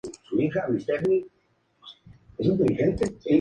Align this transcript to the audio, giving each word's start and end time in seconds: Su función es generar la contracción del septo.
Su 0.23 0.35
función 0.35 0.49
es 0.77 0.85
generar 0.87 1.07
la 1.09 2.47
contracción 2.47 2.57
del 2.57 2.75
septo. 2.97 3.29